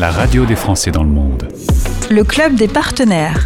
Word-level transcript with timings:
la 0.00 0.10
radio 0.10 0.46
des 0.46 0.56
Français 0.56 0.90
dans 0.90 1.02
le 1.02 1.10
monde. 1.10 1.46
Le 2.10 2.24
club 2.24 2.54
des 2.54 2.68
partenaires. 2.68 3.44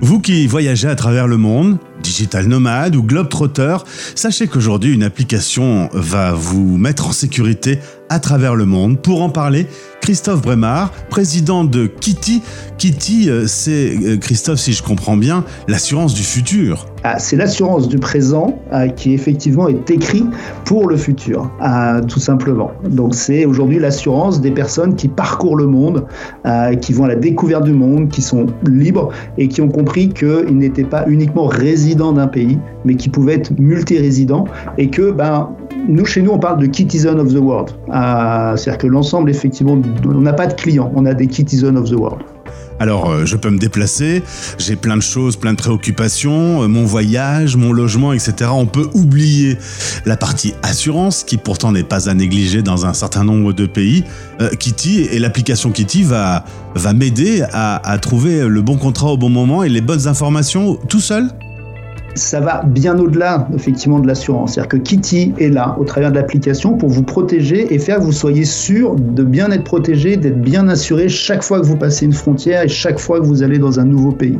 Vous 0.00 0.20
qui 0.20 0.46
voyagez 0.46 0.86
à 0.86 0.94
travers 0.94 1.26
le 1.26 1.36
monde, 1.36 1.78
digital 2.02 2.46
nomade 2.46 2.96
ou 2.96 3.02
globetrotter, 3.02 3.76
sachez 4.14 4.48
qu'aujourd'hui 4.48 4.94
une 4.94 5.02
application 5.02 5.88
va 5.92 6.32
vous 6.32 6.76
mettre 6.76 7.08
en 7.08 7.12
sécurité 7.12 7.78
à 8.10 8.18
travers 8.18 8.56
le 8.56 8.66
monde. 8.66 9.00
Pour 9.00 9.22
en 9.22 9.30
parler, 9.30 9.66
Christophe 10.00 10.42
Bremard, 10.42 10.90
président 11.10 11.62
de 11.64 11.86
Kitty. 11.86 12.42
Kitty, 12.78 13.30
euh, 13.30 13.46
c'est, 13.46 13.94
euh, 14.02 14.16
Christophe, 14.16 14.58
si 14.58 14.72
je 14.72 14.82
comprends 14.82 15.16
bien, 15.16 15.44
l'assurance 15.68 16.14
du 16.14 16.22
futur. 16.22 16.86
Ah, 17.04 17.18
c'est 17.18 17.36
l'assurance 17.36 17.88
du 17.88 17.98
présent 17.98 18.58
euh, 18.72 18.88
qui 18.88 19.14
effectivement 19.14 19.68
est 19.68 19.90
écrit 19.90 20.24
pour 20.64 20.88
le 20.88 20.96
futur, 20.96 21.50
tout 22.08 22.18
simplement. 22.18 22.72
Donc 22.88 23.14
c'est 23.14 23.44
aujourd'hui 23.44 23.78
l'assurance 23.78 24.40
des 24.40 24.50
personnes 24.50 24.96
qui 24.96 25.08
parcourent 25.08 25.56
le 25.56 25.66
monde, 25.66 26.06
qui 26.80 26.92
vont 26.92 27.04
à 27.04 27.08
la 27.08 27.16
découverte 27.16 27.64
du 27.64 27.72
monde, 27.72 28.10
qui 28.10 28.22
sont 28.22 28.46
libres 28.66 29.10
et 29.38 29.48
qui 29.48 29.60
ont 29.60 29.68
compris 29.68 30.08
qu'ils 30.08 30.56
n'étaient 30.56 30.84
pas 30.84 31.04
uniquement 31.06 31.46
résidents 31.46 31.89
d'un 31.94 32.26
pays, 32.26 32.58
mais 32.84 32.94
qui 32.94 33.08
pouvaient 33.08 33.34
être 33.34 33.52
multirésidents 33.58 34.44
et 34.78 34.88
que 34.88 35.10
ben, 35.10 35.50
nous, 35.88 36.04
chez 36.04 36.22
nous, 36.22 36.32
on 36.32 36.38
parle 36.38 36.66
de 36.66 36.74
Citizen 36.74 37.18
of 37.18 37.32
the 37.32 37.38
World. 37.38 37.70
C'est-à-dire 37.86 38.78
que 38.78 38.86
l'ensemble, 38.86 39.30
effectivement, 39.30 39.78
on 40.04 40.20
n'a 40.20 40.32
pas 40.32 40.46
de 40.46 40.54
clients, 40.54 40.92
on 40.94 41.06
a 41.06 41.14
des 41.14 41.30
Citizen 41.30 41.76
of 41.76 41.90
the 41.90 41.94
World. 41.94 42.22
Alors, 42.80 43.10
euh, 43.10 43.26
je 43.26 43.36
peux 43.36 43.50
me 43.50 43.58
déplacer, 43.58 44.22
j'ai 44.56 44.74
plein 44.74 44.96
de 44.96 45.02
choses, 45.02 45.36
plein 45.36 45.52
de 45.52 45.58
préoccupations, 45.58 46.62
euh, 46.62 46.66
mon 46.66 46.84
voyage, 46.84 47.54
mon 47.56 47.74
logement, 47.74 48.14
etc. 48.14 48.50
On 48.54 48.64
peut 48.64 48.88
oublier 48.94 49.58
la 50.06 50.16
partie 50.16 50.54
assurance, 50.62 51.22
qui 51.22 51.36
pourtant 51.36 51.72
n'est 51.72 51.84
pas 51.84 52.08
à 52.08 52.14
négliger 52.14 52.62
dans 52.62 52.86
un 52.86 52.94
certain 52.94 53.22
nombre 53.22 53.52
de 53.52 53.66
pays. 53.66 54.04
Euh, 54.40 54.48
Kitty 54.48 55.02
et 55.12 55.18
l'application 55.18 55.72
Kitty 55.72 56.04
va, 56.04 56.46
va 56.74 56.94
m'aider 56.94 57.44
à 57.52 57.98
trouver 58.00 58.48
le 58.48 58.62
bon 58.62 58.78
contrat 58.78 59.08
au 59.08 59.18
bon 59.18 59.28
moment 59.28 59.62
et 59.62 59.68
les 59.68 59.82
bonnes 59.82 60.08
informations 60.08 60.76
tout 60.88 61.00
seul 61.00 61.28
ça 62.14 62.40
va 62.40 62.62
bien 62.64 62.98
au-delà 62.98 63.48
effectivement 63.54 63.98
de 63.98 64.06
l'assurance. 64.06 64.54
C'est-à-dire 64.54 64.68
que 64.68 64.76
Kitty 64.76 65.32
est 65.38 65.48
là 65.48 65.76
au 65.78 65.84
travers 65.84 66.10
de 66.10 66.16
l'application 66.16 66.76
pour 66.76 66.88
vous 66.88 67.02
protéger 67.02 67.72
et 67.72 67.78
faire 67.78 67.98
que 67.98 68.04
vous 68.04 68.12
soyez 68.12 68.44
sûr 68.44 68.96
de 68.96 69.22
bien 69.22 69.50
être 69.50 69.64
protégé, 69.64 70.16
d'être 70.16 70.40
bien 70.40 70.68
assuré 70.68 71.08
chaque 71.08 71.42
fois 71.42 71.60
que 71.60 71.66
vous 71.66 71.76
passez 71.76 72.06
une 72.06 72.12
frontière 72.12 72.62
et 72.62 72.68
chaque 72.68 72.98
fois 72.98 73.20
que 73.20 73.24
vous 73.24 73.42
allez 73.42 73.58
dans 73.58 73.78
un 73.78 73.84
nouveau 73.84 74.10
pays. 74.10 74.38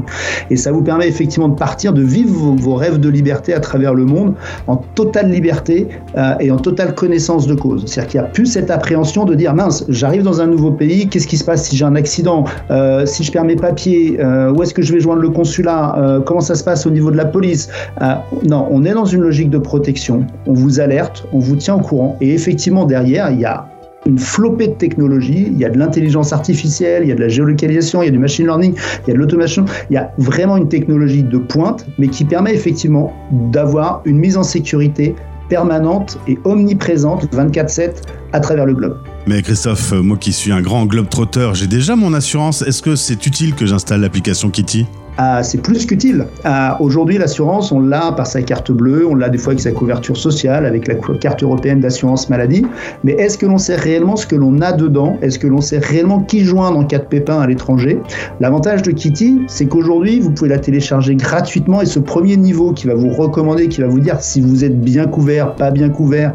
Et 0.51 0.57
ça 0.57 0.73
vous 0.73 0.83
permet 0.83 1.09
effectivement 1.09 1.49
de 1.49 1.55
partir, 1.55 1.93
de 1.93 2.03
vivre 2.03 2.55
vos, 2.57 2.75
rêves 2.75 2.99
de 2.99 3.09
liberté 3.09 3.55
à 3.55 3.61
travers 3.61 3.95
le 3.95 4.05
monde 4.05 4.35
en 4.67 4.77
totale 4.77 5.31
liberté 5.31 5.89
euh, 6.17 6.35
et 6.41 6.51
en 6.51 6.57
totale 6.57 6.95
connaissance 6.95 7.47
de 7.47 7.55
cause. 7.55 7.85
C'est-à-dire 7.87 8.11
qu'il 8.11 8.21
n'y 8.21 8.27
a 8.27 8.31
plus 8.31 8.47
cette 8.47 8.71
appréhension 8.71 9.25
de 9.25 9.35
dire 9.35 9.55
mince, 9.55 9.85
j'arrive 9.89 10.23
dans 10.23 10.41
un 10.41 10.47
nouveau 10.47 10.71
pays, 10.71 11.09
qu'est-ce 11.09 11.27
qui 11.27 11.37
se 11.37 11.45
passe 11.45 11.69
si 11.69 11.77
j'ai 11.77 11.85
un 11.85 11.95
accident, 11.95 12.45
euh, 12.71 13.07
si 13.07 13.23
je 13.23 13.31
perds 13.31 13.45
mes 13.45 13.57
papiers, 13.57 14.19
euh, 14.21 14.53
où 14.53 14.63
est-ce 14.63 14.75
que 14.75 14.83
je 14.83 14.93
vais 14.93 15.01
joindre 15.01 15.21
le 15.21 15.31
consulat, 15.31 16.21
comment 16.27 16.41
ça 16.41 16.55
se 16.55 16.65
passe 16.65 16.87
au 16.87 16.91
niveau 16.91 17.11
de 17.11 17.17
la 17.17 17.25
police 17.25 17.60
euh, 18.01 18.15
non, 18.49 18.67
on 18.71 18.85
est 18.85 18.93
dans 18.93 19.05
une 19.05 19.21
logique 19.21 19.51
de 19.51 19.59
protection. 19.59 20.27
On 20.47 20.53
vous 20.53 20.81
alerte, 20.81 21.27
on 21.33 21.39
vous 21.39 21.57
tient 21.57 21.75
au 21.75 21.81
courant. 21.81 22.17
Et 22.21 22.33
effectivement, 22.33 22.85
derrière, 22.85 23.31
il 23.31 23.41
y 23.41 23.45
a 23.45 23.67
une 24.07 24.19
flopée 24.19 24.69
de 24.69 24.75
technologies. 24.75 25.49
Il 25.51 25.59
y 25.59 25.65
a 25.65 25.71
de 25.71 25.79
l'intelligence 25.79 26.33
artificielle, 26.33 27.03
il 27.05 27.09
y 27.09 27.13
a 27.13 27.15
de 27.15 27.21
la 27.21 27.29
géolocalisation, 27.29 28.03
il 28.03 28.07
y 28.07 28.09
a 28.09 28.13
du 28.13 28.19
machine 28.19 28.47
learning, 28.47 28.75
il 28.75 29.09
y 29.09 29.11
a 29.11 29.15
de 29.15 29.19
l'automation. 29.19 29.65
Il 29.91 29.95
y 29.95 29.97
a 29.97 30.13
vraiment 30.19 30.57
une 30.57 30.69
technologie 30.69 31.23
de 31.23 31.39
pointe, 31.39 31.87
mais 31.99 32.09
qui 32.09 32.25
permet 32.25 32.55
effectivement 32.55 33.13
d'avoir 33.53 34.03
une 34.05 34.19
mise 34.19 34.37
en 34.37 34.43
sécurité 34.43 35.15
permanente 35.49 36.19
et 36.29 36.39
omniprésente 36.45 37.27
24/7 37.35 38.03
à 38.33 38.41
travers 38.41 38.67
le 38.67 38.75
globe. 38.75 38.97
Mais 39.27 39.43
Christophe, 39.43 39.93
moi 39.93 40.17
qui 40.17 40.33
suis 40.33 40.51
un 40.51 40.63
grand 40.63 40.87
globe 40.87 41.09
trotteur, 41.09 41.55
j'ai 41.55 41.67
déjà 41.67 41.95
mon 41.95 42.15
assurance. 42.15 42.63
Est-ce 42.63 42.83
que 42.83 42.97
c'est 42.97 43.27
utile 43.27 43.55
que 43.55 43.67
j'installe 43.67 44.01
l'application 44.01 44.51
Kitty? 44.51 44.87
Ah, 45.23 45.43
c'est 45.43 45.59
plus 45.59 45.85
qu'utile. 45.85 46.25
Ah, 46.45 46.79
aujourd'hui, 46.81 47.19
l'assurance, 47.19 47.73
on 47.73 47.81
l'a 47.81 48.11
par 48.13 48.27
sa 48.27 48.41
carte 48.41 48.73
bleue, 48.73 49.07
on 49.07 49.15
l'a 49.15 49.29
des 49.29 49.37
fois 49.37 49.53
avec 49.53 49.61
sa 49.61 49.71
couverture 49.71 50.17
sociale, 50.17 50.65
avec 50.65 50.89
la 50.89 50.95
carte 50.95 51.43
européenne 51.43 51.81
d'assurance 51.81 52.31
maladie. 52.31 52.65
Mais 53.05 53.13
est-ce 53.13 53.37
que 53.37 53.45
l'on 53.45 53.59
sait 53.59 53.77
réellement 53.77 54.17
ce 54.17 54.27
que 54.27 54.37
l'on 54.37 54.63
a 54.63 54.73
dedans? 54.73 55.19
Est-ce 55.21 55.39
que 55.39 55.47
l'on 55.47 55.61
sait 55.61 55.79
réellement 55.79 56.21
qui 56.21 56.43
joindre 56.43 56.79
en 56.79 56.85
cas 56.85 57.01
de 57.01 57.05
pépin 57.05 57.39
à 57.39 57.47
l'étranger? 57.47 58.01
L'avantage 58.41 58.81
de 58.81 58.93
Kitty, 58.93 59.43
c'est 59.47 59.67
qu'aujourd'hui, 59.67 60.21
vous 60.21 60.31
pouvez 60.31 60.49
la 60.49 60.59
télécharger 60.59 61.15
gratuitement 61.17 61.83
et 61.83 61.87
ce 61.87 61.99
premier 61.99 62.39
niveau 62.39 62.73
qui 62.73 62.87
va 62.87 62.95
vous 62.95 63.11
recommander, 63.11 63.69
qui 63.69 63.83
va 63.83 63.89
vous 63.89 64.01
dire 64.01 64.17
si 64.21 64.41
vous 64.41 64.65
êtes 64.65 64.81
bien 64.81 65.05
couvert, 65.05 65.55
pas 65.55 65.71
bien 65.71 65.91
couvert, 65.91 66.33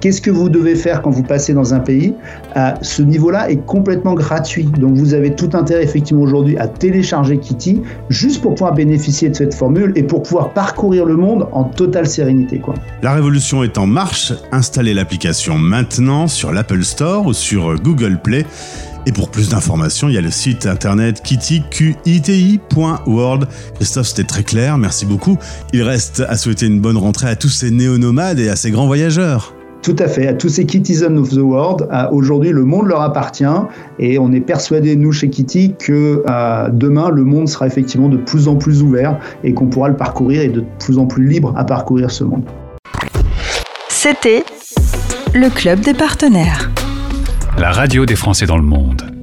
qu'est-ce 0.00 0.22
que 0.22 0.30
vous 0.30 0.48
devez 0.48 0.76
faire 0.76 1.02
quand 1.02 1.10
vous 1.10 1.24
passez 1.24 1.54
dans 1.54 1.74
un 1.74 1.80
pays, 1.80 2.14
à 2.54 2.74
ce 2.82 3.02
niveau-là 3.02 3.50
est 3.50 3.64
complètement 3.66 4.14
gratuit. 4.14 4.64
Donc 4.64 4.96
vous 4.96 5.14
avez 5.14 5.34
tout 5.34 5.50
intérêt 5.52 5.84
effectivement 5.84 6.22
aujourd'hui 6.22 6.56
à 6.58 6.66
télécharger 6.66 7.38
Kitty 7.38 7.82
juste 8.08 8.40
pour 8.42 8.54
pouvoir 8.54 8.74
bénéficier 8.74 9.28
de 9.28 9.36
cette 9.36 9.54
formule 9.54 9.92
et 9.96 10.02
pour 10.02 10.22
pouvoir 10.22 10.52
parcourir 10.52 11.04
le 11.04 11.16
monde 11.16 11.46
en 11.52 11.64
totale 11.64 12.06
sérénité. 12.06 12.60
La 13.02 13.12
révolution 13.12 13.62
est 13.62 13.78
en 13.78 13.86
marche. 13.86 14.32
Installez 14.52 14.94
l'application 14.94 15.58
maintenant 15.58 16.26
sur 16.26 16.52
l'Apple 16.52 16.82
Store 16.82 17.26
ou 17.26 17.32
sur 17.32 17.74
Google 17.76 18.18
Play. 18.22 18.44
Et 19.06 19.12
pour 19.12 19.30
plus 19.30 19.48
d'informations, 19.48 20.08
il 20.08 20.14
y 20.14 20.18
a 20.18 20.20
le 20.20 20.30
site 20.30 20.66
internet 20.66 21.22
kitty.world. 21.22 21.88
Christophe, 23.76 24.08
c'était 24.08 24.24
très 24.24 24.42
clair, 24.42 24.76
merci 24.76 25.06
beaucoup. 25.06 25.38
Il 25.72 25.82
reste 25.82 26.22
à 26.28 26.36
souhaiter 26.36 26.66
une 26.66 26.80
bonne 26.80 26.98
rentrée 26.98 27.28
à 27.28 27.36
tous 27.36 27.48
ces 27.48 27.70
néo-nomades 27.70 28.38
et 28.38 28.50
à 28.50 28.56
ces 28.56 28.70
grands 28.70 28.86
voyageurs. 28.86 29.54
Tout 29.82 29.96
à 29.98 30.08
fait. 30.08 30.26
À 30.26 30.34
tous 30.34 30.48
ces 30.48 30.66
Kittizens 30.66 31.16
of 31.16 31.30
the 31.30 31.38
World, 31.38 31.88
aujourd'hui, 32.10 32.50
le 32.50 32.64
monde 32.64 32.88
leur 32.88 33.00
appartient 33.00 33.44
et 33.98 34.18
on 34.18 34.32
est 34.32 34.40
persuadé, 34.40 34.96
nous, 34.96 35.12
chez 35.12 35.30
Kitty, 35.30 35.74
que 35.78 36.22
euh, 36.28 36.68
demain, 36.72 37.10
le 37.10 37.24
monde 37.24 37.48
sera 37.48 37.66
effectivement 37.66 38.08
de 38.08 38.16
plus 38.16 38.48
en 38.48 38.56
plus 38.56 38.82
ouvert 38.82 39.18
et 39.44 39.54
qu'on 39.54 39.66
pourra 39.66 39.88
le 39.88 39.96
parcourir 39.96 40.42
et 40.42 40.48
de 40.48 40.64
plus 40.80 40.98
en 40.98 41.06
plus 41.06 41.26
libre 41.26 41.54
à 41.56 41.64
parcourir 41.64 42.10
ce 42.10 42.24
monde. 42.24 42.44
C'était 43.88 44.44
le 45.34 45.48
Club 45.48 45.80
des 45.80 45.94
partenaires. 45.94 46.70
La 47.58 47.70
radio 47.70 48.06
des 48.06 48.16
Français 48.16 48.46
dans 48.46 48.56
le 48.56 48.62
monde. 48.62 49.17